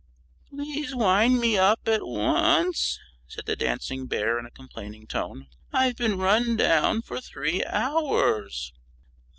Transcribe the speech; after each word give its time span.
"Please 0.49 0.95
wind 0.95 1.39
me 1.39 1.59
up 1.59 1.81
at 1.87 2.03
once," 2.03 2.99
said 3.27 3.45
the 3.45 3.55
dancing 3.55 4.07
bear, 4.07 4.39
in 4.39 4.47
a 4.47 4.49
complaining 4.49 5.05
tone; 5.05 5.45
"I've 5.71 5.95
been 5.95 6.17
run 6.17 6.55
down 6.57 7.03
for 7.03 7.21
three 7.21 7.63
hours." 7.65 8.73